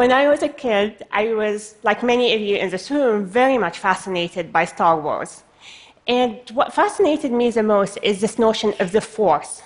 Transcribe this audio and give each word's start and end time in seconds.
when 0.00 0.12
I 0.12 0.28
was 0.28 0.42
a 0.42 0.48
kid, 0.48 1.02
I 1.12 1.34
was, 1.34 1.74
like 1.82 2.02
many 2.02 2.32
of 2.32 2.40
you 2.40 2.56
in 2.56 2.70
this 2.70 2.90
room, 2.90 3.26
very 3.26 3.58
much 3.58 3.76
fascinated 3.78 4.50
by 4.50 4.64
Star 4.64 4.98
Wars. 4.98 5.42
And 6.08 6.38
what 6.54 6.72
fascinated 6.72 7.30
me 7.32 7.50
the 7.50 7.62
most 7.62 7.98
is 8.02 8.18
this 8.22 8.38
notion 8.38 8.72
of 8.80 8.92
the 8.92 9.02
Force. 9.02 9.60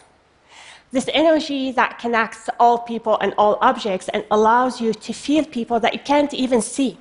This 0.91 1.09
energy 1.13 1.71
that 1.81 2.01
connects 2.01 2.51
all 2.59 2.79
people 2.93 3.17
and 3.21 3.33
all 3.39 3.59
objects 3.61 4.09
and 4.09 4.25
allows 4.33 4.81
you 4.81 4.93
to 5.07 5.13
feel 5.13 5.45
people 5.45 5.79
that 5.79 5.93
you 5.95 6.01
can't 6.01 6.35
even 6.35 6.61
see. 6.61 6.99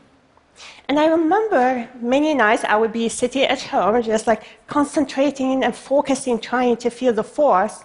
And 0.87 0.99
I 0.99 1.07
remember 1.07 1.89
many 2.15 2.35
nights 2.35 2.63
I 2.63 2.75
would 2.75 2.93
be 2.93 3.09
sitting 3.09 3.45
at 3.55 3.63
home, 3.63 3.99
just 4.03 4.27
like 4.27 4.43
concentrating 4.67 5.63
and 5.63 5.75
focusing, 5.75 6.37
trying 6.37 6.77
to 6.83 6.91
feel 6.91 7.13
the 7.13 7.23
force. 7.23 7.83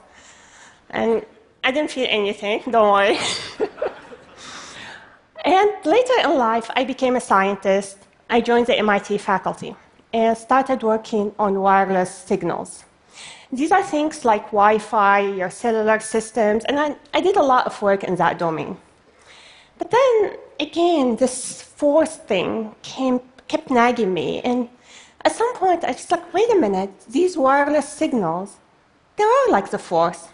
And 0.90 1.24
I 1.64 1.70
didn't 1.70 1.90
feel 1.90 2.06
anything, 2.10 2.64
don't 2.70 2.92
worry. 2.92 3.18
and 5.48 5.70
later 5.86 6.12
in 6.24 6.36
life, 6.36 6.70
I 6.76 6.84
became 6.84 7.16
a 7.16 7.20
scientist. 7.20 7.96
I 8.28 8.42
joined 8.42 8.66
the 8.66 8.76
MIT 8.76 9.16
faculty 9.16 9.74
and 10.12 10.36
started 10.36 10.82
working 10.82 11.32
on 11.38 11.60
wireless 11.60 12.12
signals. 12.14 12.84
These 13.50 13.72
are 13.72 13.82
things 13.82 14.26
like 14.26 14.44
Wi 14.50 14.78
Fi, 14.78 15.20
your 15.20 15.48
cellular 15.48 16.00
systems, 16.00 16.64
and 16.66 16.78
I, 16.78 16.96
I 17.14 17.22
did 17.22 17.36
a 17.36 17.42
lot 17.42 17.64
of 17.66 17.80
work 17.80 18.04
in 18.04 18.16
that 18.16 18.38
domain. 18.38 18.76
But 19.78 19.90
then 19.90 20.36
again, 20.60 21.16
this 21.16 21.62
force 21.62 22.16
thing 22.16 22.74
came, 22.82 23.20
kept 23.46 23.70
nagging 23.70 24.12
me. 24.12 24.42
And 24.42 24.68
at 25.24 25.32
some 25.32 25.54
point, 25.54 25.82
I 25.82 25.92
just 25.92 26.10
like, 26.10 26.34
wait 26.34 26.50
a 26.52 26.56
minute, 26.56 26.90
these 27.08 27.38
wireless 27.38 27.88
signals, 27.88 28.58
they 29.16 29.24
are 29.24 29.50
like 29.50 29.70
the 29.70 29.78
force. 29.78 30.28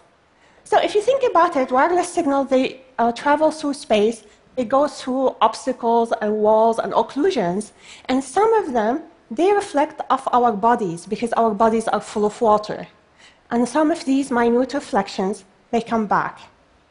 So 0.65 0.81
if 0.81 0.93
you 0.93 1.01
think 1.01 1.23
about 1.29 1.55
it, 1.55 1.71
wireless 1.71 2.11
signals, 2.11 2.49
they 2.49 2.81
uh, 2.99 3.13
travel 3.13 3.51
through 3.51 3.75
space, 3.75 4.23
they 4.55 4.65
goes 4.65 5.01
through 5.01 5.35
obstacles 5.41 6.13
and 6.21 6.37
walls 6.37 6.79
and 6.79 6.93
occlusions, 6.93 7.71
and 8.05 8.23
some 8.23 8.53
of 8.53 8.73
them, 8.73 9.03
they 9.29 9.51
reflect 9.51 10.01
off 10.09 10.27
our 10.31 10.51
bodies 10.51 11.05
because 11.05 11.33
our 11.33 11.53
bodies 11.53 11.87
are 11.87 12.01
full 12.01 12.25
of 12.25 12.39
water. 12.41 12.87
And 13.51 13.67
some 13.67 13.91
of 13.91 14.05
these 14.05 14.31
minute 14.31 14.73
reflections, 14.73 15.43
they 15.71 15.81
come 15.81 16.05
back. 16.07 16.39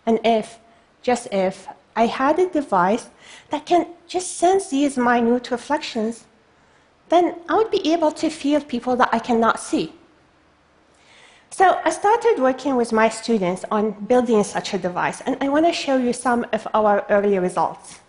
And 0.06 0.20
if, 0.24 0.58
just 1.02 1.28
if, 1.32 1.68
I 1.96 2.06
had 2.06 2.38
a 2.38 2.48
device 2.48 3.08
that 3.50 3.66
can 3.66 3.86
just 4.06 4.36
sense 4.36 4.70
these 4.70 4.96
minute 4.96 5.50
reflections, 5.50 6.24
then 7.08 7.36
I 7.48 7.54
would 7.56 7.70
be 7.70 7.92
able 7.92 8.12
to 8.12 8.30
feel 8.30 8.60
people 8.60 8.96
that 8.96 9.10
I 9.12 9.18
cannot 9.18 9.60
see. 9.60 9.92
So 11.56 11.80
I 11.84 11.90
started 11.90 12.42
working 12.42 12.74
with 12.74 12.90
my 12.90 13.08
students 13.08 13.64
on 13.70 13.92
building 13.92 14.42
such 14.42 14.74
a 14.74 14.78
device, 14.78 15.20
and 15.20 15.36
I 15.40 15.48
want 15.48 15.66
to 15.66 15.72
show 15.72 15.96
you 15.96 16.12
some 16.12 16.44
of 16.52 16.66
our 16.74 17.06
early 17.08 17.38
results. 17.38 18.00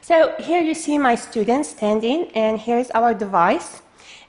So 0.00 0.34
here 0.38 0.62
you 0.62 0.72
see 0.72 0.96
my 0.96 1.16
students 1.16 1.68
standing, 1.68 2.30
and 2.34 2.58
here's 2.58 2.90
our 2.92 3.12
device. 3.12 3.82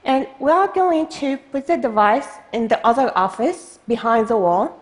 And 0.04 0.28
we 0.38 0.50
are 0.50 0.68
going 0.68 1.06
to 1.20 1.38
put 1.52 1.66
the 1.66 1.78
device 1.78 2.28
in 2.52 2.68
the 2.68 2.86
other 2.86 3.10
office 3.16 3.78
behind 3.88 4.28
the 4.28 4.36
wall 4.36 4.78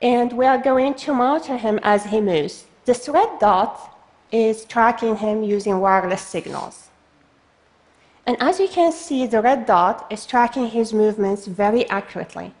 and 0.00 0.32
we 0.32 0.46
are 0.46 0.58
going 0.58 0.94
to 0.94 1.12
monitor 1.12 1.56
him 1.56 1.80
as 1.82 2.04
he 2.04 2.20
moves. 2.20 2.66
This 2.84 3.08
red 3.08 3.40
dot 3.40 3.98
is 4.30 4.64
tracking 4.66 5.16
him 5.16 5.42
using 5.42 5.80
wireless 5.80 6.22
signals. 6.22 6.87
And 8.28 8.36
as 8.40 8.60
you 8.60 8.68
can 8.68 8.92
see, 8.92 9.26
the 9.26 9.40
red 9.40 9.64
dot 9.64 10.06
is 10.10 10.26
tracking 10.26 10.66
his 10.66 10.92
movements 10.92 11.46
very 11.46 11.88
accurately, 11.88 12.52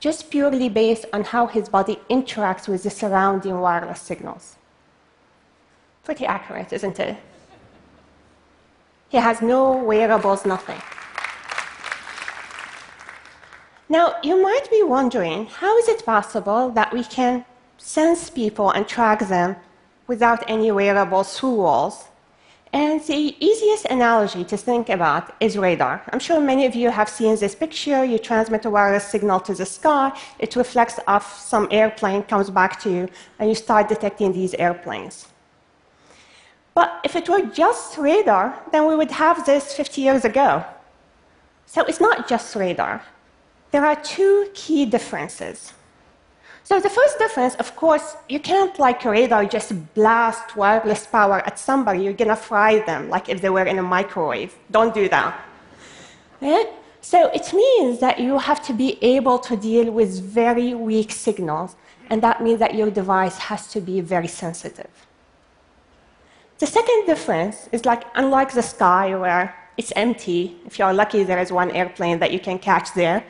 just 0.00 0.32
purely 0.32 0.68
based 0.68 1.04
on 1.12 1.22
how 1.22 1.46
his 1.46 1.68
body 1.68 2.00
interacts 2.10 2.66
with 2.66 2.82
the 2.82 2.90
surrounding 2.90 3.60
wireless 3.60 4.00
signals. 4.00 4.56
Pretty 6.02 6.26
accurate, 6.26 6.72
isn't 6.72 6.98
it? 6.98 7.16
He 9.10 9.18
has 9.18 9.40
no 9.40 9.76
wearables, 9.76 10.44
nothing. 10.44 10.82
Now, 13.88 14.16
you 14.24 14.42
might 14.42 14.68
be 14.72 14.82
wondering 14.82 15.46
how 15.46 15.78
is 15.78 15.86
it 15.86 16.04
possible 16.04 16.70
that 16.70 16.92
we 16.92 17.04
can 17.04 17.44
sense 17.78 18.28
people 18.28 18.72
and 18.72 18.88
track 18.88 19.20
them 19.28 19.54
without 20.08 20.42
any 20.50 20.72
wearables 20.72 21.38
through 21.38 21.54
walls? 21.54 22.08
And 22.72 23.02
the 23.02 23.36
easiest 23.38 23.84
analogy 23.86 24.44
to 24.44 24.56
think 24.56 24.88
about 24.88 25.34
is 25.40 25.58
radar. 25.58 26.02
I'm 26.10 26.18
sure 26.18 26.40
many 26.40 26.64
of 26.64 26.74
you 26.74 26.90
have 26.90 27.08
seen 27.08 27.36
this 27.36 27.54
picture. 27.54 28.02
You 28.04 28.18
transmit 28.18 28.64
a 28.64 28.70
wireless 28.70 29.06
signal 29.06 29.40
to 29.40 29.54
the 29.54 29.66
sky, 29.66 30.18
it 30.38 30.56
reflects 30.56 30.98
off 31.06 31.38
some 31.38 31.68
airplane, 31.70 32.22
comes 32.22 32.48
back 32.48 32.80
to 32.80 32.90
you, 32.90 33.08
and 33.38 33.48
you 33.48 33.54
start 33.54 33.88
detecting 33.88 34.32
these 34.32 34.54
airplanes. 34.54 35.28
But 36.74 37.00
if 37.04 37.14
it 37.14 37.28
were 37.28 37.42
just 37.42 37.98
radar, 37.98 38.58
then 38.72 38.86
we 38.86 38.96
would 38.96 39.10
have 39.10 39.44
this 39.44 39.74
50 39.74 40.00
years 40.00 40.24
ago. 40.24 40.64
So 41.66 41.84
it's 41.84 42.00
not 42.00 42.26
just 42.26 42.56
radar 42.56 43.02
there 43.72 43.84
are 43.86 43.96
two 43.96 44.48
key 44.54 44.84
differences. 44.86 45.72
So 46.64 46.78
the 46.80 46.88
first 46.88 47.18
difference, 47.18 47.54
of 47.56 47.74
course, 47.76 48.16
you 48.28 48.38
can't 48.38 48.78
like 48.78 49.04
a 49.04 49.10
radar 49.10 49.44
just 49.44 49.72
blast 49.94 50.56
wireless 50.56 51.06
power 51.06 51.38
at 51.44 51.58
somebody. 51.58 52.04
You're 52.04 52.12
gonna 52.12 52.36
fry 52.36 52.78
them 52.80 53.08
like 53.08 53.28
if 53.28 53.40
they 53.40 53.50
were 53.50 53.64
in 53.64 53.78
a 53.78 53.82
microwave. 53.82 54.54
Don't 54.70 54.94
do 54.94 55.08
that. 55.08 55.38
Yeah? 56.40 56.64
So 57.00 57.30
it 57.30 57.52
means 57.52 57.98
that 57.98 58.20
you 58.20 58.38
have 58.38 58.64
to 58.66 58.72
be 58.72 58.96
able 59.02 59.38
to 59.40 59.56
deal 59.56 59.90
with 59.90 60.20
very 60.22 60.72
weak 60.74 61.10
signals, 61.10 61.74
and 62.10 62.22
that 62.22 62.40
means 62.40 62.60
that 62.60 62.74
your 62.74 62.90
device 62.90 63.38
has 63.38 63.66
to 63.72 63.80
be 63.80 64.00
very 64.00 64.28
sensitive. 64.28 64.90
The 66.58 66.66
second 66.66 67.06
difference 67.06 67.68
is 67.72 67.84
like 67.84 68.04
unlike 68.14 68.52
the 68.52 68.62
sky 68.62 69.16
where 69.16 69.52
it's 69.76 69.92
empty, 69.96 70.56
if 70.64 70.78
you're 70.78 70.92
lucky 70.92 71.24
there 71.24 71.40
is 71.40 71.50
one 71.50 71.72
airplane 71.72 72.20
that 72.20 72.30
you 72.32 72.38
can 72.38 72.60
catch 72.60 72.94
there, 72.94 73.24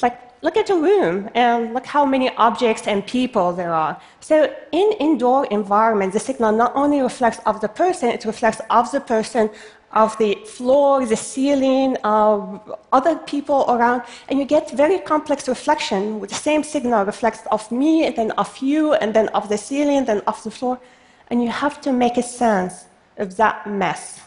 like, 0.00 0.18
look 0.42 0.56
at 0.56 0.66
the 0.66 0.74
room 0.74 1.30
and 1.34 1.72
look 1.72 1.86
how 1.86 2.04
many 2.04 2.28
objects 2.36 2.86
and 2.86 3.06
people 3.06 3.52
there 3.52 3.72
are. 3.72 4.00
So 4.20 4.52
in 4.72 4.92
indoor 4.98 5.46
environment, 5.46 6.12
the 6.12 6.20
signal 6.20 6.52
not 6.52 6.72
only 6.74 7.00
reflects 7.00 7.38
of 7.46 7.60
the 7.60 7.68
person, 7.68 8.08
it 8.10 8.24
reflects 8.24 8.60
of 8.68 8.90
the 8.90 9.00
person, 9.00 9.50
of 9.92 10.18
the 10.18 10.34
floor, 10.46 11.06
the 11.06 11.16
ceiling, 11.16 11.96
of 11.98 12.60
other 12.92 13.16
people 13.16 13.66
around, 13.68 14.02
and 14.28 14.38
you 14.38 14.44
get 14.44 14.70
very 14.70 14.98
complex 14.98 15.48
reflection 15.48 16.18
with 16.18 16.30
the 16.30 16.36
same 16.36 16.62
signal 16.64 17.04
reflects 17.04 17.42
of 17.52 17.70
me, 17.70 18.06
and 18.06 18.16
then 18.16 18.30
of 18.32 18.56
you, 18.58 18.94
and 18.94 19.14
then 19.14 19.28
of 19.28 19.48
the 19.48 19.58
ceiling, 19.58 20.04
then 20.06 20.22
of 20.26 20.42
the 20.42 20.50
floor, 20.50 20.80
and 21.28 21.42
you 21.42 21.50
have 21.50 21.80
to 21.80 21.92
make 21.92 22.16
a 22.16 22.22
sense 22.22 22.86
of 23.18 23.36
that 23.36 23.66
mess. 23.66 24.22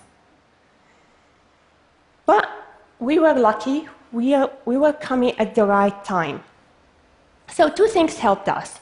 But 2.26 2.48
we 3.00 3.20
were 3.20 3.34
lucky 3.34 3.90
we, 4.16 4.34
are, 4.34 4.50
we 4.64 4.78
were 4.78 4.94
coming 4.94 5.38
at 5.38 5.56
the 5.56 5.66
right 5.66 6.04
time. 6.06 6.42
So, 7.50 7.70
two 7.70 7.88
things 7.88 8.18
helped 8.18 8.48
us. 8.48 8.80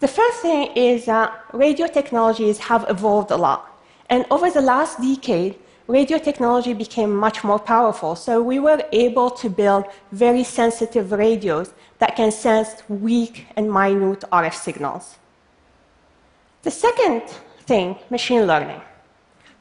The 0.00 0.08
first 0.08 0.40
thing 0.40 0.70
is 0.76 1.06
that 1.06 1.32
radio 1.52 1.86
technologies 1.86 2.58
have 2.58 2.84
evolved 2.90 3.30
a 3.30 3.36
lot. 3.36 3.62
And 4.10 4.26
over 4.30 4.50
the 4.50 4.60
last 4.60 5.00
decade, 5.00 5.58
radio 5.88 6.18
technology 6.18 6.74
became 6.74 7.16
much 7.16 7.42
more 7.42 7.58
powerful. 7.58 8.14
So, 8.14 8.42
we 8.42 8.58
were 8.58 8.82
able 8.92 9.30
to 9.30 9.48
build 9.48 9.86
very 10.12 10.44
sensitive 10.44 11.10
radios 11.10 11.72
that 11.98 12.14
can 12.14 12.30
sense 12.30 12.82
weak 12.88 13.46
and 13.56 13.72
minute 13.72 14.24
RF 14.30 14.54
signals. 14.54 15.16
The 16.62 16.70
second 16.70 17.22
thing, 17.64 17.96
machine 18.10 18.46
learning. 18.46 18.82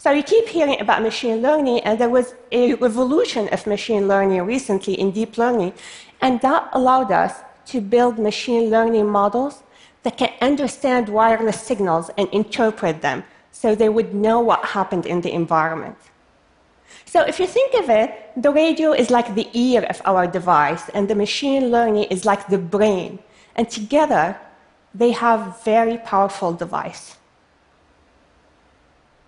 So 0.06 0.12
you 0.12 0.22
keep 0.22 0.48
hearing 0.48 0.80
about 0.80 1.02
machine 1.02 1.42
learning, 1.42 1.80
and 1.80 1.98
there 1.98 2.12
was 2.12 2.36
a 2.52 2.76
revolution 2.76 3.50
of 3.52 3.66
machine 3.66 4.08
learning 4.08 4.44
recently 4.44 4.94
in 4.94 5.10
deep 5.10 5.36
learning, 5.36 5.74
and 6.22 6.40
that 6.42 6.70
allowed 6.74 7.12
us 7.12 7.34
to 7.72 7.82
build 7.82 8.20
machine 8.20 8.70
learning 8.70 9.08
models 9.08 9.64
that 10.04 10.16
can 10.16 10.30
understand 10.42 11.10
wireless 11.10 11.60
signals 11.60 12.12
and 12.20 12.30
interpret 12.30 13.02
them 13.02 13.24
so 13.52 13.74
they 13.74 13.90
would 13.90 14.14
know 14.14 14.40
what 14.40 14.64
happened 14.64 15.08
in 15.08 15.22
the 15.22 15.34
environment. 15.34 15.98
So 17.06 17.22
if 17.24 17.40
you 17.40 17.48
think 17.48 17.74
of 17.74 17.90
it, 17.90 18.30
the 18.38 18.52
radio 18.52 18.92
is 18.92 19.10
like 19.10 19.34
the 19.34 19.50
ear 19.54 19.88
of 19.90 20.04
our 20.06 20.28
device, 20.28 20.88
and 20.90 21.08
the 21.08 21.16
machine 21.16 21.72
learning 21.72 22.04
is 22.12 22.26
like 22.26 22.48
the 22.48 22.60
brain. 22.60 23.18
And 23.56 23.68
together, 23.68 24.38
they 24.94 25.14
have 25.14 25.64
very 25.64 25.98
powerful 25.98 26.54
device. 26.54 27.18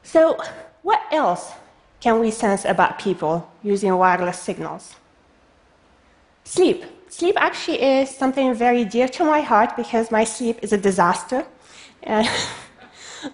So 0.03 0.38
what 0.87 1.01
else 1.11 1.51
can 1.99 2.21
we 2.21 2.31
sense 2.31 2.63
about 2.63 2.97
people 2.97 3.51
using 3.61 3.93
wireless 3.97 4.39
signals? 4.39 4.95
Sleep. 6.45 6.85
Sleep 7.09 7.35
actually 7.37 7.81
is 7.81 8.09
something 8.09 8.53
very 8.53 8.85
dear 8.85 9.09
to 9.09 9.25
my 9.25 9.41
heart 9.41 9.75
because 9.75 10.11
my 10.11 10.23
sleep 10.23 10.57
is 10.61 10.71
a 10.71 10.77
disaster. 10.77 11.45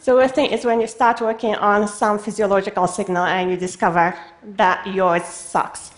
The 0.05 0.29
thing 0.29 0.49
is 0.55 0.63
when 0.65 0.79
you 0.81 0.87
start 0.87 1.19
working 1.21 1.55
on 1.55 1.87
some 1.87 2.17
physiological 2.17 2.87
signal 2.87 3.25
and 3.25 3.51
you 3.51 3.57
discover 3.57 4.15
that 4.61 4.87
yours 4.87 5.25
sucks. 5.25 5.91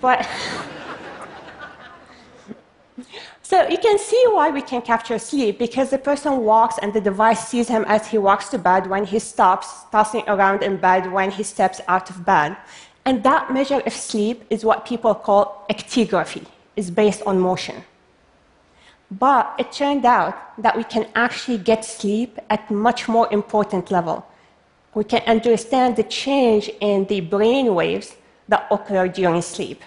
But 0.00 0.28
So 3.50 3.66
you 3.68 3.78
can 3.78 3.98
see 3.98 4.24
why 4.28 4.50
we 4.50 4.62
can 4.62 4.80
capture 4.80 5.18
sleep 5.18 5.58
because 5.58 5.90
the 5.90 5.98
person 5.98 6.44
walks 6.44 6.78
and 6.80 6.92
the 6.92 7.00
device 7.00 7.48
sees 7.48 7.66
him 7.66 7.84
as 7.88 8.06
he 8.06 8.16
walks 8.16 8.48
to 8.50 8.58
bed, 8.58 8.86
when 8.86 9.04
he 9.04 9.18
stops, 9.18 9.66
tossing 9.90 10.22
around 10.28 10.62
in 10.62 10.76
bed, 10.76 11.10
when 11.10 11.32
he 11.32 11.42
steps 11.42 11.80
out 11.88 12.10
of 12.10 12.24
bed. 12.24 12.56
And 13.04 13.24
that 13.24 13.52
measure 13.52 13.80
of 13.84 13.92
sleep 13.92 14.44
is 14.50 14.64
what 14.64 14.86
people 14.86 15.16
call 15.16 15.66
actigraphy, 15.68 16.46
is 16.76 16.92
based 16.92 17.22
on 17.26 17.40
motion. 17.40 17.82
But 19.10 19.52
it 19.58 19.72
turned 19.72 20.04
out 20.06 20.36
that 20.62 20.76
we 20.76 20.84
can 20.84 21.08
actually 21.16 21.58
get 21.58 21.84
sleep 21.84 22.38
at 22.50 22.70
much 22.70 23.08
more 23.08 23.26
important 23.32 23.90
level. 23.90 24.24
We 24.94 25.02
can 25.02 25.22
understand 25.26 25.96
the 25.96 26.04
change 26.04 26.70
in 26.80 27.06
the 27.06 27.20
brain 27.20 27.74
waves 27.74 28.14
that 28.46 28.68
occur 28.70 29.08
during 29.08 29.42
sleep. 29.42 29.82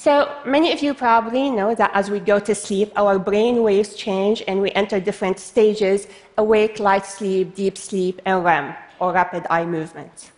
So 0.00 0.34
many 0.46 0.72
of 0.72 0.80
you 0.82 0.94
probably 0.94 1.50
know 1.50 1.74
that 1.74 1.90
as 1.92 2.10
we 2.10 2.20
go 2.20 2.38
to 2.40 2.54
sleep, 2.54 2.90
our 2.96 3.18
brain 3.18 3.62
waves 3.62 3.94
change 3.94 4.42
and 4.48 4.62
we 4.62 4.70
enter 4.70 4.98
different 4.98 5.38
stages 5.38 6.08
awake, 6.38 6.80
light 6.80 7.04
sleep, 7.04 7.54
deep 7.54 7.76
sleep, 7.76 8.22
and 8.24 8.42
REM, 8.42 8.74
or 8.98 9.12
rapid 9.12 9.46
eye 9.50 9.66
movement. 9.66 10.30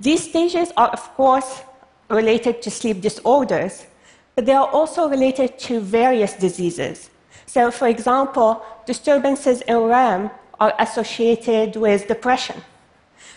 These 0.00 0.28
stages 0.28 0.72
are, 0.76 0.88
of 0.88 1.14
course, 1.14 1.62
related 2.10 2.60
to 2.62 2.72
sleep 2.72 3.02
disorders, 3.02 3.86
but 4.34 4.46
they 4.46 4.52
are 4.52 4.66
also 4.66 5.08
related 5.08 5.60
to 5.60 5.78
various 5.78 6.32
diseases. 6.32 7.08
So, 7.46 7.70
for 7.70 7.86
example, 7.86 8.64
disturbances 8.84 9.60
in 9.60 9.76
REM 9.76 10.28
are 10.58 10.74
associated 10.80 11.76
with 11.76 12.08
depression. 12.08 12.56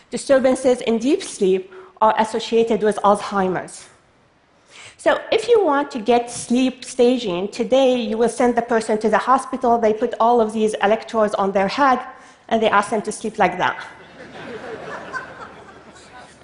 Disturbances 0.10 0.82
in 0.82 0.98
deep 0.98 1.22
sleep 1.22 1.72
are 2.02 2.16
associated 2.18 2.82
with 2.82 2.98
Alzheimer's. 3.04 3.86
So, 5.00 5.22
if 5.32 5.48
you 5.48 5.64
want 5.64 5.92
to 5.92 6.00
get 6.00 6.32
sleep 6.32 6.84
staging, 6.84 7.50
today 7.50 7.96
you 8.02 8.18
will 8.18 8.30
send 8.30 8.56
the 8.58 8.64
person 8.64 8.98
to 8.98 9.10
the 9.10 9.20
hospital, 9.20 9.78
they 9.78 9.94
put 9.94 10.16
all 10.20 10.42
of 10.42 10.54
these 10.54 10.74
electrodes 10.82 11.36
on 11.36 11.52
their 11.52 11.68
head, 11.68 12.00
and 12.50 12.62
they 12.62 12.70
ask 12.70 12.90
them 12.90 13.04
to 13.04 13.12
sleep 13.12 13.38
like 13.38 13.60
that. 13.60 13.86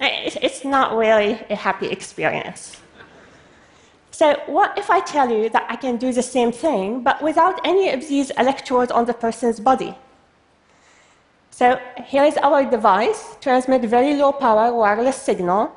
it's 0.00 0.64
not 0.64 0.96
really 0.96 1.32
a 1.50 1.56
happy 1.56 1.88
experience. 1.88 2.76
So, 4.12 4.36
what 4.46 4.78
if 4.78 4.88
I 4.88 5.00
tell 5.00 5.28
you 5.28 5.48
that 5.48 5.66
I 5.68 5.74
can 5.74 5.96
do 5.96 6.12
the 6.12 6.22
same 6.22 6.52
thing, 6.52 7.02
but 7.02 7.20
without 7.20 7.60
any 7.66 7.90
of 7.90 8.08
these 8.08 8.30
electrodes 8.38 8.92
on 8.92 9.06
the 9.06 9.14
person's 9.14 9.58
body? 9.58 9.96
So, 11.50 11.80
here 12.06 12.22
is 12.22 12.36
our 12.36 12.64
device, 12.64 13.36
transmit 13.40 13.82
very 13.82 14.14
low 14.14 14.30
power 14.30 14.72
wireless 14.72 15.16
signal, 15.16 15.72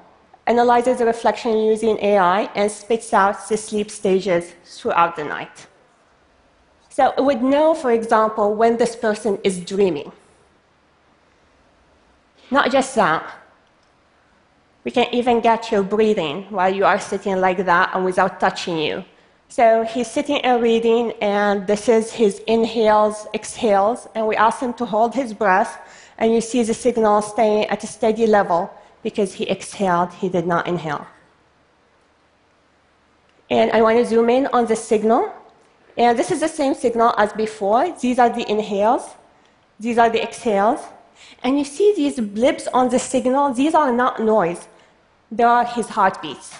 analyzes 0.47 0.97
the 0.99 1.05
reflection 1.05 1.57
using 1.59 1.97
AI, 1.99 2.49
and 2.55 2.71
spits 2.71 3.13
out 3.13 3.47
the 3.49 3.57
sleep 3.57 3.91
stages 3.91 4.53
throughout 4.65 5.15
the 5.15 5.23
night. 5.23 5.67
So, 6.89 7.13
it 7.17 7.23
would 7.23 7.43
know, 7.43 7.73
for 7.73 7.91
example, 7.91 8.55
when 8.55 8.77
this 8.77 8.95
person 8.95 9.37
is 9.43 9.59
dreaming. 9.59 10.11
Not 12.49 12.71
just 12.71 12.95
that, 12.95 13.23
we 14.83 14.91
can 14.91 15.13
even 15.13 15.41
get 15.41 15.69
your 15.69 15.83
breathing 15.83 16.43
while 16.49 16.73
you 16.73 16.85
are 16.85 16.97
sitting 16.97 17.35
like 17.41 17.65
that 17.65 17.91
and 17.93 18.05
without 18.05 18.39
touching 18.39 18.77
you. 18.77 19.03
So 19.49 19.83
he's 19.83 20.09
sitting 20.09 20.39
and 20.41 20.61
reading, 20.61 21.11
and 21.21 21.67
this 21.67 21.89
is 21.89 22.11
his 22.11 22.39
inhales, 22.47 23.27
exhales, 23.33 24.07
and 24.15 24.27
we 24.27 24.35
ask 24.35 24.59
him 24.59 24.73
to 24.75 24.85
hold 24.85 25.13
his 25.13 25.33
breath, 25.33 25.79
and 26.17 26.33
you 26.33 26.41
see 26.41 26.63
the 26.63 26.73
signal 26.73 27.21
staying 27.21 27.65
at 27.65 27.83
a 27.83 27.87
steady 27.87 28.27
level 28.27 28.69
because 29.07 29.29
he 29.39 29.43
exhaled, 29.55 30.11
he 30.21 30.27
did 30.27 30.45
not 30.53 30.67
inhale. 30.67 31.05
And 33.49 33.71
I 33.71 33.79
want 33.81 33.97
to 33.99 34.05
zoom 34.05 34.29
in 34.29 34.47
on 34.47 34.63
the 34.65 34.75
signal. 34.75 35.21
And 35.97 36.19
this 36.19 36.29
is 36.35 36.39
the 36.41 36.53
same 36.59 36.73
signal 36.73 37.13
as 37.17 37.31
before. 37.45 37.83
These 38.03 38.19
are 38.19 38.29
the 38.29 38.45
inhales, 38.55 39.05
these 39.79 39.97
are 39.97 40.09
the 40.09 40.21
exhales. 40.21 40.81
And 41.43 41.57
you 41.59 41.65
see 41.75 41.93
these 41.95 42.19
blips 42.19 42.67
on 42.79 42.89
the 42.89 42.99
signal, 42.99 43.53
these 43.53 43.73
are 43.73 43.91
not 43.91 44.13
noise 44.21 44.67
they 45.31 45.43
are 45.43 45.65
his 45.65 45.87
heartbeats. 45.89 46.59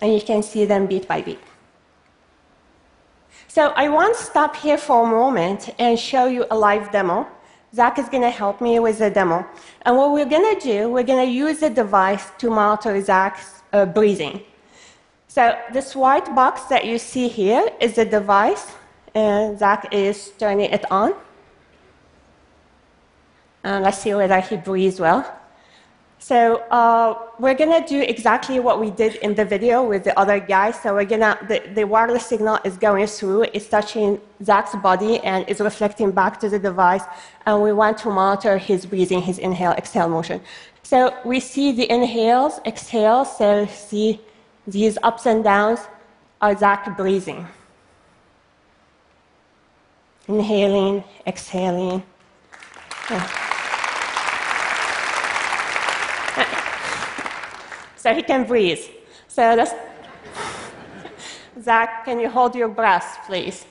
And 0.00 0.12
you 0.12 0.20
can 0.20 0.42
see 0.42 0.64
them 0.64 0.86
beat 0.86 1.06
by 1.06 1.22
beat. 1.22 1.40
So 3.48 3.72
I 3.76 3.88
want 3.88 4.16
to 4.16 4.22
stop 4.22 4.56
here 4.56 4.78
for 4.78 5.06
a 5.06 5.06
moment 5.06 5.70
and 5.78 5.98
show 5.98 6.26
you 6.26 6.46
a 6.50 6.56
live 6.56 6.90
demo. 6.90 7.28
Zach 7.74 7.98
is 7.98 8.08
going 8.08 8.22
to 8.22 8.30
help 8.30 8.60
me 8.60 8.78
with 8.78 8.98
the 8.98 9.10
demo. 9.10 9.44
And 9.82 9.96
what 9.96 10.12
we're 10.12 10.26
going 10.26 10.54
to 10.54 10.60
do, 10.60 10.88
we're 10.88 11.02
going 11.02 11.26
to 11.26 11.32
use 11.32 11.58
the 11.58 11.70
device 11.70 12.30
to 12.38 12.48
monitor 12.48 13.02
Zach's 13.02 13.62
uh, 13.72 13.84
breathing. 13.84 14.42
So 15.26 15.58
this 15.72 15.96
white 15.96 16.32
box 16.36 16.62
that 16.64 16.84
you 16.84 16.98
see 16.98 17.26
here 17.26 17.68
is 17.80 17.96
the 17.96 18.04
device, 18.04 18.72
and 19.14 19.58
Zach 19.58 19.92
is 19.92 20.30
turning 20.38 20.70
it 20.70 20.88
on. 20.92 21.14
And 23.64 23.82
let's 23.82 23.98
see 23.98 24.14
whether 24.14 24.38
he 24.40 24.56
breathes 24.56 25.00
well. 25.00 25.26
So 26.24 26.56
uh, 26.70 27.18
we're 27.38 27.52
gonna 27.52 27.86
do 27.86 28.00
exactly 28.00 28.58
what 28.58 28.80
we 28.80 28.90
did 28.90 29.16
in 29.16 29.34
the 29.34 29.44
video 29.44 29.84
with 29.84 30.04
the 30.04 30.18
other 30.18 30.40
guy. 30.40 30.70
So 30.70 30.94
we're 30.94 31.04
gonna 31.04 31.38
the, 31.50 31.58
the 31.74 31.84
wireless 31.84 32.24
signal 32.24 32.60
is 32.64 32.78
going 32.78 33.06
through, 33.08 33.42
it's 33.52 33.68
touching 33.68 34.18
Zach's 34.42 34.74
body 34.76 35.18
and 35.18 35.46
is 35.50 35.60
reflecting 35.60 36.12
back 36.12 36.40
to 36.40 36.48
the 36.48 36.58
device. 36.58 37.02
And 37.44 37.60
we 37.60 37.74
want 37.74 37.98
to 37.98 38.08
monitor 38.08 38.56
his 38.56 38.86
breathing, 38.86 39.20
his 39.20 39.38
inhale, 39.38 39.72
exhale 39.72 40.08
motion. 40.08 40.40
So 40.82 41.14
we 41.26 41.40
see 41.40 41.72
the 41.72 41.90
inhales, 41.90 42.58
exhales. 42.64 43.36
So 43.36 43.66
see 43.66 44.18
these 44.66 44.96
ups 45.02 45.26
and 45.26 45.44
downs 45.44 45.80
are 46.40 46.56
Zach 46.56 46.96
breathing. 46.96 47.46
Inhaling, 50.26 51.04
exhaling. 51.26 52.02
Yeah. 53.10 53.43
So 58.04 58.12
he 58.12 58.22
can 58.22 58.44
breathe. 58.44 58.84
So 59.28 59.42
let's. 59.58 59.72
Zach, 61.66 62.04
can 62.04 62.20
you 62.20 62.28
hold 62.28 62.54
your 62.54 62.68
breath, 62.68 63.08
please? 63.26 63.64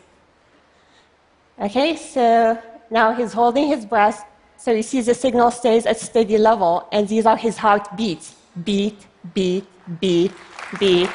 Okay, 1.59 1.95
so 1.95 2.57
now 2.89 3.13
he's 3.13 3.31
holding 3.31 3.67
his 3.67 3.85
breath. 3.85 4.25
So 4.57 4.71
you 4.71 4.81
see 4.81 5.01
the 5.01 5.13
signal 5.13 5.51
stays 5.51 5.85
at 5.85 5.99
steady 5.99 6.39
level, 6.39 6.87
and 6.91 7.07
these 7.07 7.27
are 7.27 7.37
his 7.37 7.57
heartbeats. 7.57 8.35
Beat, 8.63 9.05
beat, 9.35 9.65
beat, 10.01 10.33
beat, 10.79 11.09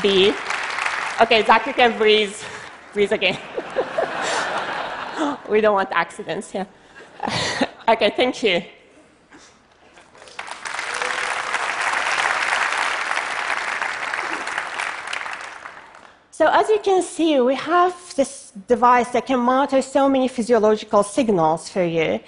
beat. 0.00 0.34
Okay, 1.20 1.44
Zach, 1.44 1.66
you 1.66 1.74
can 1.74 1.98
breathe. 1.98 2.36
Breathe 2.92 3.12
again. 3.12 3.38
we 5.48 5.60
don't 5.60 5.74
want 5.74 5.88
accidents 5.90 6.52
here. 6.52 6.66
okay, 7.88 8.10
thank 8.14 8.40
you. 8.44 8.62
So 16.42 16.48
as 16.48 16.68
you 16.68 16.80
can 16.80 17.02
see, 17.04 17.38
we 17.38 17.54
have 17.54 17.94
this 18.16 18.50
device 18.66 19.10
that 19.10 19.26
can 19.26 19.38
monitor 19.38 19.80
so 19.80 20.08
many 20.08 20.26
physiological 20.26 21.04
signals 21.04 21.68
for 21.68 21.84
you. 21.84 22.18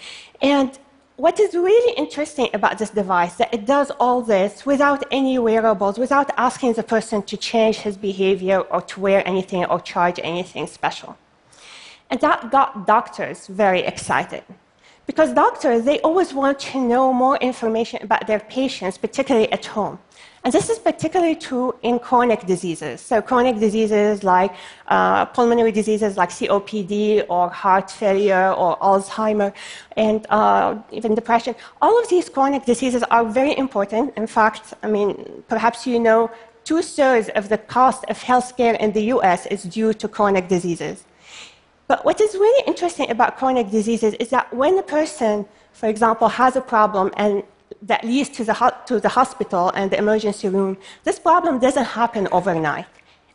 And 0.41 0.71
what 1.17 1.41
is 1.41 1.53
really 1.53 1.93
interesting 1.97 2.49
about 2.55 2.79
this 2.79 2.91
device 2.91 3.35
that 3.41 3.53
it 3.53 3.67
does 3.67 3.91
all 3.99 4.21
this 4.23 4.65
without 4.65 5.03
any 5.11 5.37
wearables, 5.41 5.99
without 5.99 6.31
asking 6.37 6.75
the 6.75 6.85
person 6.85 7.25
to 7.25 7.37
change 7.37 7.79
his 7.79 7.97
behavior 7.97 8.61
or 8.61 8.83
to 8.83 9.01
wear 9.01 9.21
anything 9.27 9.65
or 9.65 9.81
charge 9.81 10.21
anything 10.23 10.69
special. 10.69 11.19
And 12.09 12.21
that 12.21 12.53
got 12.53 12.87
doctors 12.87 13.49
very 13.49 13.81
excited. 13.81 14.45
Because 15.07 15.33
doctors, 15.33 15.85
they 15.85 15.99
always 16.03 16.33
want 16.33 16.61
to 16.71 16.79
know 16.79 17.13
more 17.13 17.37
information 17.39 17.99
about 18.01 18.29
their 18.29 18.39
patients, 18.39 18.97
particularly 18.97 19.51
at 19.51 19.67
home. 19.67 19.99
And 20.45 20.53
this 20.53 20.69
is 20.69 20.79
particularly 20.79 21.37
true 21.37 21.75
in 21.81 21.99
chronic 21.99 22.45
diseases. 22.45 23.01
So, 23.01 23.23
chronic 23.23 23.59
diseases 23.59 24.23
like 24.23 24.55
uh, 24.89 25.25
pulmonary 25.25 25.73
diseases 25.73 26.19
like 26.19 26.29
COPD 26.29 27.25
or 27.31 27.49
heart 27.49 27.91
failure 27.91 28.53
or 28.53 28.77
Alzheimer 28.79 29.55
and 29.97 30.27
uh, 30.29 30.77
even 30.93 31.15
depression. 31.15 31.55
All 31.81 31.99
of 31.99 32.11
these 32.11 32.29
chronic 32.29 32.67
diseases 32.67 33.03
are 33.05 33.25
very 33.25 33.57
important. 33.57 34.13
In 34.19 34.27
fact, 34.27 34.75
I 34.83 34.89
mean, 34.89 35.43
perhaps 35.49 35.87
you 35.87 35.99
know 35.99 36.31
two 36.65 36.83
thirds 36.83 37.31
of 37.31 37.49
the 37.49 37.57
cost 37.59 38.05
of 38.11 38.19
healthcare 38.19 38.79
in 38.79 38.93
the 38.93 39.05
US 39.15 39.47
is 39.47 39.63
due 39.63 39.95
to 39.95 40.09
chronic 40.09 40.49
diseases. 40.49 41.05
But 41.87 42.05
what 42.05 42.21
is 42.21 42.35
really 42.35 42.65
interesting 42.67 43.11
about 43.11 43.39
chronic 43.39 43.71
diseases 43.71 44.13
is 44.15 44.29
that 44.29 44.53
when 44.53 44.79
a 44.79 44.83
person, 44.83 45.47
for 45.73 45.89
example, 45.89 46.29
has 46.29 46.55
a 46.57 46.61
problem 46.61 47.13
and 47.17 47.43
that 47.83 48.05
leads 48.05 48.29
to 48.31 48.45
the, 48.45 48.75
to 48.87 49.01
the 49.01 49.09
hospital 49.09 49.71
and 49.71 49.91
the 49.91 49.99
emergency 49.99 50.49
room, 50.49 50.77
this 51.05 51.19
problem 51.19 51.59
doesn't 51.59 51.85
happen 51.85 52.29
overnight. 52.33 52.87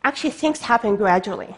Actually, 0.04 0.30
things 0.30 0.60
happen 0.60 0.96
gradually. 0.96 1.54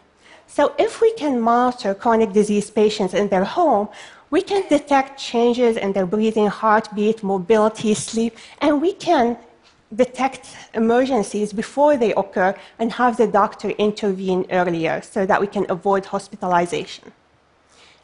So, 0.47 0.75
if 0.79 1.01
we 1.01 1.13
can 1.15 1.41
monitor 1.41 1.95
chronic 1.95 2.33
disease 2.33 2.71
patients 2.71 3.15
in 3.15 3.29
their 3.29 3.45
home, 3.45 3.89
we 4.31 4.43
can 4.43 4.67
detect 4.69 5.19
changes 5.19 5.77
in 5.77 5.93
their 5.93 6.07
breathing, 6.07 6.49
heartbeat, 6.49 7.23
mobility, 7.23 7.95
sleep, 7.95 8.37
and 8.61 8.81
we 8.81 8.93
can 8.93 9.39
detect 9.95 10.57
emergencies 10.75 11.53
before 11.53 11.97
they 11.97 12.13
occur 12.15 12.55
and 12.79 12.93
have 12.93 13.17
the 13.17 13.27
doctor 13.27 13.71
intervene 13.71 14.47
earlier 14.51 15.03
so 15.03 15.27
that 15.27 15.41
we 15.41 15.47
can 15.47 15.67
avoid 15.71 16.07
hospitalization. 16.07 17.13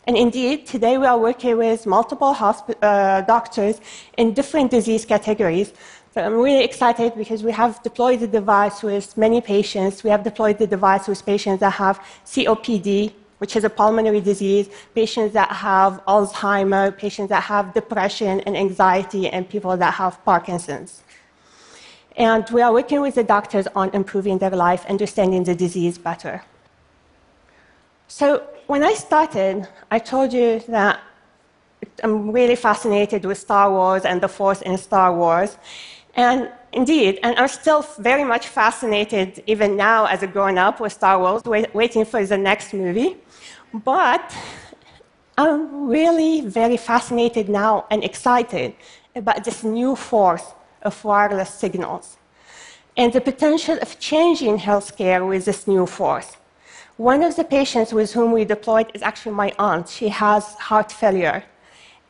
And 0.09 0.17
indeed, 0.17 0.67
today 0.67 0.97
we 0.97 1.05
are 1.05 1.19
working 1.19 1.59
with 1.59 1.85
multiple 1.85 2.35
uh, 2.35 3.21
doctors 3.21 3.79
in 4.17 4.33
different 4.33 4.71
disease 4.71 5.05
categories. 5.05 5.75
So 6.15 6.23
I'm 6.23 6.33
really 6.33 6.65
excited 6.65 7.15
because 7.15 7.43
we 7.43 7.53
have 7.53 7.83
deployed 7.83 8.21
the 8.21 8.27
device 8.27 8.83
with 8.83 9.15
many 9.19 9.43
patients. 9.43 10.03
We 10.03 10.09
have 10.09 10.25
deployed 10.25 10.57
the 10.57 10.67
device 10.67 11.09
with 11.09 11.27
patients 11.27 11.61
that 11.61 11.75
have 11.75 12.01
COPD, 12.25 13.13
which 13.37 13.55
is 13.55 13.65
a 13.65 13.69
pulmonary 13.69 14.23
disease, 14.23 14.71
patients 14.95 15.35
that 15.35 15.51
have 15.53 16.03
Alzheimer, 16.07 16.97
patients 16.97 17.29
that 17.29 17.43
have 17.43 17.75
depression 17.75 18.41
and 18.47 18.57
anxiety, 18.57 19.29
and 19.29 19.47
people 19.47 19.77
that 19.77 19.93
have 19.93 20.25
Parkinson's. 20.25 21.03
And 22.17 22.49
we 22.49 22.63
are 22.63 22.73
working 22.73 23.03
with 23.03 23.15
the 23.15 23.25
doctors 23.25 23.67
on 23.77 23.91
improving 23.93 24.39
their 24.39 24.57
life, 24.69 24.87
understanding 24.87 25.45
the 25.45 25.55
disease 25.55 25.99
better. 25.99 26.45
So, 28.07 28.49
when 28.69 28.85
I 28.85 28.93
started, 28.93 29.67
I 29.91 29.99
told 29.99 30.31
you 30.33 30.61
that 30.69 31.01
I'm 32.05 32.31
really 32.31 32.55
fascinated 32.55 33.25
with 33.25 33.39
Star 33.39 33.71
Wars 33.71 34.05
and 34.05 34.21
the 34.21 34.29
Force 34.29 34.61
in 34.61 34.77
Star 34.77 35.15
Wars. 35.17 35.57
And 36.15 36.51
indeed, 36.73 37.19
and 37.23 37.35
I'm 37.39 37.49
still 37.49 37.83
very 37.99 38.25
much 38.25 38.47
fascinated, 38.49 39.43
even 39.47 39.75
now 39.77 40.05
as 40.05 40.23
a 40.23 40.27
grown 40.27 40.59
up, 40.59 40.81
with 40.81 40.93
Star 40.93 41.19
Wars, 41.19 41.43
wait, 41.45 41.75
waiting 41.75 42.05
for 42.05 42.25
the 42.25 42.37
next 42.37 42.75
movie. 42.75 43.17
But 43.73 44.37
I'm 45.39 45.89
really 45.89 46.43
very 46.43 46.77
fascinated 46.77 47.49
now 47.49 47.87
and 47.91 48.05
excited 48.05 48.75
about 49.17 49.45
this 49.45 49.65
new 49.65 49.97
force 49.97 50.45
of 50.83 51.03
wireless 51.05 51.51
signals 51.51 52.19
and 52.99 53.15
the 53.15 53.21
potential 53.23 53.79
of 53.81 53.99
changing 53.99 54.59
healthcare 54.59 55.27
with 55.27 55.47
this 55.47 55.67
new 55.67 55.87
force. 55.87 56.37
One 56.99 57.23
of 57.23 57.37
the 57.37 57.45
patients 57.45 57.93
with 57.93 58.13
whom 58.13 58.33
we 58.33 58.45
deployed 58.45 58.91
is 58.93 59.03
actually 59.03 59.37
my 59.37 59.53
aunt. 59.57 59.89
She 59.89 60.09
has 60.09 60.55
heart 60.55 60.91
failure. 60.91 61.45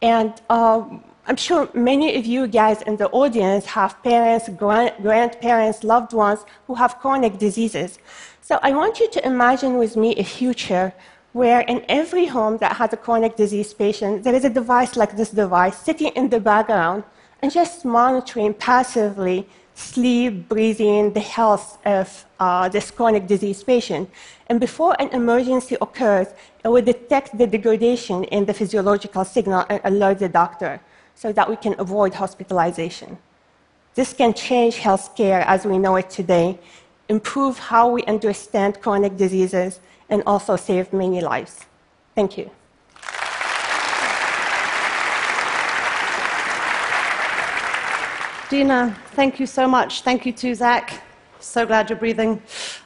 And 0.01 0.33
um, 0.49 1.05
I'm 1.27 1.37
sure 1.37 1.69
many 1.75 2.17
of 2.17 2.25
you 2.25 2.47
guys 2.47 2.81
in 2.81 2.97
the 2.97 3.11
audience 3.11 3.67
have 3.67 4.03
parents, 4.03 4.49
grandparents, 4.49 5.85
loved 5.85 6.15
ones 6.15 6.41
who 6.67 6.75
have 6.75 6.99
chronic 7.01 7.37
diseases. 7.37 7.99
So 8.41 8.59
I 8.63 8.73
want 8.73 8.99
you 8.99 9.11
to 9.11 9.27
imagine 9.27 9.77
with 9.77 9.95
me 9.95 10.17
a 10.17 10.25
future 10.25 10.95
where 11.35 11.61
in 11.61 11.85
every 11.91 12.25
home 12.25 12.57
that 12.57 12.77
has 12.77 12.91
a 12.95 12.97
chronic 12.97 13.37
disease 13.37 13.75
patient, 13.75 14.25
there 14.25 14.35
is 14.35 14.47
a 14.47 14.51
device 14.51 14.97
like 14.97 15.19
this 15.19 15.33
device 15.33 15.77
sitting 15.77 16.13
in 16.17 16.31
the 16.31 16.41
background 16.41 17.05
and 17.43 17.53
just 17.53 17.85
monitoring 17.85 18.55
passively 18.55 19.47
sleep, 19.79 20.49
breathing, 20.49 21.13
the 21.13 21.21
health 21.21 21.79
of 21.87 22.25
uh, 22.41 22.69
this 22.69 22.91
chronic 22.91 23.27
disease 23.27 23.63
patient. 23.63 24.11
And 24.49 24.59
before 24.59 24.97
an 24.99 25.09
emergency 25.11 25.77
occurs, 25.81 26.29
it 26.65 26.69
will 26.69 26.83
detect 26.83 27.39
the 27.39 27.47
degradation 27.47 28.25
in 28.25 28.45
the 28.45 28.55
physiological 28.55 29.25
signal 29.25 29.65
and 29.71 29.81
alert 29.85 30.19
the 30.19 30.29
doctor 30.29 30.81
so 31.15 31.33
that 31.33 31.49
we 31.49 31.57
can 31.57 31.75
avoid 31.79 32.15
hospitalization. 32.15 33.19
This 33.95 34.13
can 34.13 34.35
change 34.35 34.77
healthcare 34.77 35.45
as 35.47 35.65
we 35.65 35.79
know 35.79 35.97
it 35.97 36.11
today, 36.11 36.59
improve 37.09 37.59
how 37.59 37.89
we 37.89 38.03
understand 38.05 38.81
chronic 38.81 39.17
diseases, 39.17 39.81
and 40.11 40.23
also 40.27 40.57
save 40.57 40.93
many 40.93 41.21
lives. 41.21 41.67
Thank 42.15 42.39
you. 42.39 42.51
Dina, 48.49 48.97
thank 49.09 49.39
you 49.39 49.47
so 49.47 49.69
much. 49.69 50.01
Thank 50.01 50.25
you 50.25 50.33
to 50.33 50.55
Zach. 50.55 51.03
So 51.39 51.67
glad 51.67 51.91
you're 51.91 51.99
breathing. 51.99 52.43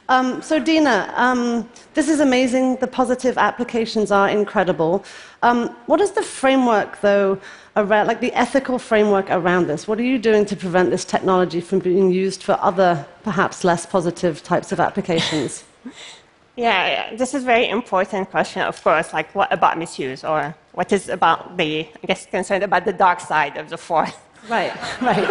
Um, 0.09 0.41
so, 0.41 0.59
Dina, 0.59 1.11
um, 1.15 1.69
this 1.93 2.09
is 2.09 2.19
amazing. 2.19 2.75
The 2.77 2.87
positive 2.87 3.37
applications 3.37 4.11
are 4.11 4.27
incredible. 4.27 5.05
Um, 5.41 5.69
what 5.85 6.01
is 6.01 6.11
the 6.11 6.21
framework, 6.21 6.99
though, 6.99 7.39
around, 7.77 8.07
like 8.07 8.19
the 8.19 8.33
ethical 8.33 8.77
framework 8.77 9.29
around 9.29 9.67
this? 9.67 9.87
What 9.87 9.99
are 9.99 10.03
you 10.03 10.19
doing 10.19 10.45
to 10.47 10.55
prevent 10.55 10.89
this 10.89 11.05
technology 11.05 11.61
from 11.61 11.79
being 11.79 12.11
used 12.11 12.43
for 12.43 12.57
other, 12.59 13.05
perhaps 13.23 13.63
less 13.63 13.85
positive 13.85 14.43
types 14.43 14.73
of 14.73 14.81
applications? 14.81 15.63
yeah, 16.57 16.87
yeah, 16.87 17.15
this 17.15 17.33
is 17.33 17.43
a 17.43 17.45
very 17.45 17.69
important 17.69 18.29
question, 18.29 18.63
of 18.63 18.83
course. 18.83 19.13
Like, 19.13 19.33
what 19.33 19.51
about 19.51 19.77
misuse, 19.77 20.25
or 20.25 20.53
what 20.73 20.91
is 20.91 21.07
about 21.07 21.55
the, 21.55 21.87
I 22.03 22.05
guess, 22.05 22.25
concerned 22.25 22.63
about 22.63 22.83
the 22.83 22.93
dark 22.93 23.21
side 23.21 23.55
of 23.55 23.69
the 23.69 23.77
force? 23.77 24.11
Right, 24.49 24.73
right. 25.01 25.29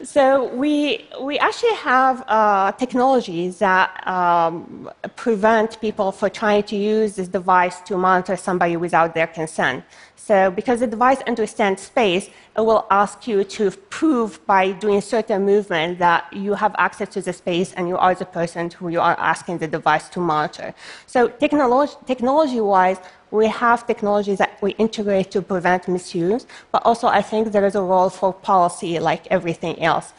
so 0.04 0.54
we, 0.54 1.08
we 1.20 1.38
actually 1.38 1.74
have 1.74 2.22
uh, 2.28 2.72
technologies 2.72 3.58
that 3.58 4.06
um, 4.06 4.90
prevent 5.16 5.80
people 5.80 6.12
from 6.12 6.30
trying 6.30 6.62
to 6.64 6.76
use 6.76 7.16
this 7.16 7.28
device 7.28 7.80
to 7.82 7.96
monitor 7.96 8.36
somebody 8.36 8.76
without 8.76 9.14
their 9.14 9.26
consent. 9.26 9.84
So 10.14 10.50
because 10.50 10.78
the 10.78 10.86
device 10.86 11.20
understands 11.22 11.82
space, 11.82 12.28
it 12.56 12.60
will 12.60 12.86
ask 12.90 13.26
you 13.26 13.42
to 13.42 13.70
prove 13.70 14.44
by 14.46 14.72
doing 14.72 15.00
certain 15.00 15.44
movement 15.44 15.98
that 15.98 16.32
you 16.32 16.54
have 16.54 16.74
access 16.78 17.08
to 17.14 17.22
the 17.22 17.32
space 17.32 17.72
and 17.72 17.88
you 17.88 17.96
are 17.96 18.14
the 18.14 18.26
person 18.26 18.70
who 18.70 18.90
you 18.90 19.00
are 19.00 19.18
asking 19.18 19.58
the 19.58 19.66
device 19.66 20.08
to 20.10 20.20
monitor. 20.20 20.72
So 21.06 21.28
technology 21.28 21.94
technology-wise, 22.06 22.98
we 23.30 23.46
have 23.46 23.86
technologies 23.86 24.38
that 24.38 24.60
we 24.60 24.72
integrate 24.72 25.30
to 25.32 25.42
prevent 25.42 25.88
misuse, 25.88 26.46
but 26.72 26.82
also 26.84 27.06
I 27.06 27.22
think 27.22 27.52
there 27.52 27.66
is 27.66 27.74
a 27.74 27.82
role 27.82 28.10
for 28.10 28.32
policy 28.32 28.98
like 28.98 29.26
everything 29.28 29.80
else. 29.82 30.12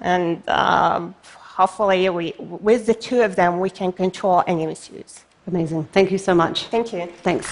And 0.00 0.46
um, 0.48 1.14
hopefully, 1.32 2.08
we, 2.10 2.34
with 2.38 2.86
the 2.86 2.94
two 2.94 3.22
of 3.22 3.36
them, 3.36 3.60
we 3.60 3.70
can 3.70 3.92
control 3.92 4.42
any 4.46 4.66
misuse. 4.66 5.24
Amazing. 5.46 5.84
Thank 5.92 6.10
you 6.10 6.18
so 6.18 6.34
much. 6.34 6.64
Thank 6.64 6.92
you. 6.92 7.06
Thanks. 7.22 7.46